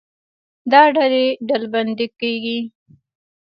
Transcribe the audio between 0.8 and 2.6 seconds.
ډلې ډلبندي کېږي.